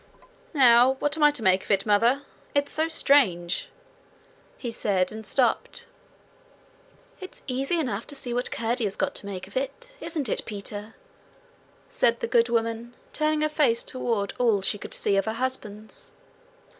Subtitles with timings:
[0.51, 2.23] 'Now what am I to make of it, Mother?
[2.55, 3.69] it's so strange!'
[4.57, 5.85] he said, and stopped.
[7.19, 10.43] 'It's easy enough to see what Curdie has got to make of it, isn't it,
[10.45, 10.95] Peter?'
[11.91, 16.13] said the good woman, turning her face toward all she could see of her husband's.